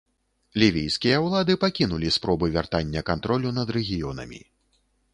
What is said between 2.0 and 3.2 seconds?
спробы вяртання